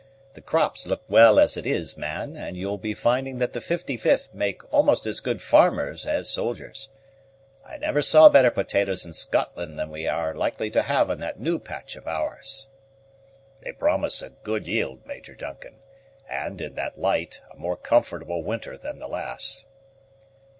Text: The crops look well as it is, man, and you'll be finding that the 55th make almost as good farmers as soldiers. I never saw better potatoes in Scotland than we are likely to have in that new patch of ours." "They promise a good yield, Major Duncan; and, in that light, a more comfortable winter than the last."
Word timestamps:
The 0.33 0.41
crops 0.41 0.87
look 0.87 1.03
well 1.07 1.39
as 1.39 1.57
it 1.57 1.67
is, 1.67 1.95
man, 1.95 2.35
and 2.35 2.57
you'll 2.57 2.79
be 2.79 2.95
finding 2.95 3.37
that 3.37 3.53
the 3.53 3.59
55th 3.59 4.33
make 4.33 4.63
almost 4.73 5.05
as 5.05 5.19
good 5.19 5.43
farmers 5.43 6.07
as 6.07 6.27
soldiers. 6.27 6.89
I 7.63 7.77
never 7.77 8.01
saw 8.01 8.27
better 8.27 8.49
potatoes 8.49 9.05
in 9.05 9.13
Scotland 9.13 9.77
than 9.77 9.91
we 9.91 10.07
are 10.07 10.33
likely 10.33 10.71
to 10.71 10.81
have 10.81 11.11
in 11.11 11.19
that 11.19 11.39
new 11.39 11.59
patch 11.59 11.95
of 11.95 12.07
ours." 12.07 12.67
"They 13.61 13.73
promise 13.73 14.23
a 14.23 14.31
good 14.31 14.67
yield, 14.67 15.05
Major 15.05 15.35
Duncan; 15.35 15.75
and, 16.27 16.59
in 16.61 16.73
that 16.73 16.97
light, 16.97 17.41
a 17.51 17.55
more 17.55 17.77
comfortable 17.77 18.41
winter 18.43 18.79
than 18.79 18.97
the 18.97 19.07
last." 19.07 19.65